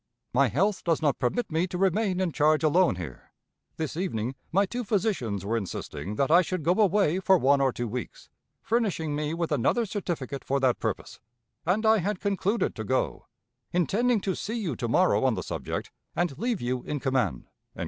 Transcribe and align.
My 0.33 0.47
health 0.47 0.83
does 0.83 0.99
not 1.03 1.19
permit 1.19 1.51
me 1.51 1.67
to 1.67 1.77
remain 1.77 2.19
in 2.19 2.31
charge 2.31 2.63
alone 2.63 2.95
here. 2.95 3.31
This 3.77 3.95
evening 3.95 4.33
my 4.51 4.65
two 4.65 4.83
physicians 4.83 5.45
were 5.45 5.55
insisting 5.55 6.15
that 6.15 6.31
I 6.31 6.41
should 6.41 6.63
go 6.63 6.71
away 6.71 7.19
for 7.19 7.37
one 7.37 7.61
or 7.61 7.71
two 7.71 7.87
weeks, 7.87 8.27
furnishing 8.63 9.15
me 9.15 9.35
with 9.35 9.51
another 9.51 9.85
certificate 9.85 10.43
for 10.43 10.59
that 10.59 10.79
purpose, 10.79 11.19
and 11.67 11.85
I 11.85 11.99
had 11.99 12.19
concluded 12.19 12.73
to 12.77 12.83
go 12.83 13.27
intending 13.73 14.21
to 14.21 14.33
see 14.33 14.59
you 14.59 14.75
to 14.77 14.87
morrow 14.87 15.23
on 15.23 15.35
the 15.35 15.43
subject, 15.43 15.91
and 16.15 16.35
leave 16.35 16.61
you 16.61 16.81
in 16.81 16.99
command." 16.99 17.45